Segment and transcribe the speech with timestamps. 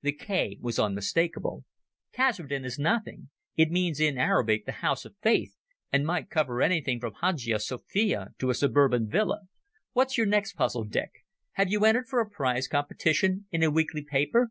[0.00, 1.66] The "K" was unmistakable.
[2.14, 3.28] "Kasredin is nothing.
[3.56, 5.54] It means in Arabic the House of Faith,
[5.92, 9.40] and might cover anything from Hagia Sofia to a suburban villa.
[9.92, 11.10] What's your next puzzle, Dick?
[11.56, 14.48] Have you entered for a prize competition in a weekly paper?"